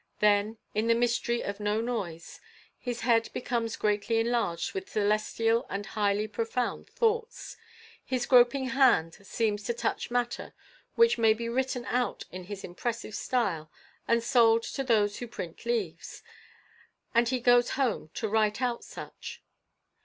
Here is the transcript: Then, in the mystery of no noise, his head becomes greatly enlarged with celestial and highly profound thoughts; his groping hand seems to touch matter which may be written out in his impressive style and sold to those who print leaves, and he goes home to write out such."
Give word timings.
Then, 0.19 0.57
in 0.73 0.87
the 0.87 0.95
mystery 0.95 1.43
of 1.43 1.59
no 1.59 1.79
noise, 1.79 2.41
his 2.79 3.01
head 3.01 3.29
becomes 3.35 3.75
greatly 3.75 4.17
enlarged 4.19 4.73
with 4.73 4.89
celestial 4.89 5.67
and 5.69 5.85
highly 5.85 6.27
profound 6.27 6.89
thoughts; 6.89 7.55
his 8.03 8.25
groping 8.25 8.69
hand 8.69 9.13
seems 9.21 9.61
to 9.65 9.75
touch 9.75 10.09
matter 10.09 10.55
which 10.95 11.19
may 11.19 11.35
be 11.35 11.47
written 11.47 11.85
out 11.85 12.23
in 12.31 12.45
his 12.45 12.63
impressive 12.63 13.13
style 13.13 13.71
and 14.07 14.23
sold 14.23 14.63
to 14.63 14.83
those 14.83 15.19
who 15.19 15.27
print 15.27 15.67
leaves, 15.67 16.23
and 17.13 17.29
he 17.29 17.39
goes 17.39 17.69
home 17.77 18.09
to 18.15 18.27
write 18.27 18.59
out 18.59 18.83
such." 18.83 19.43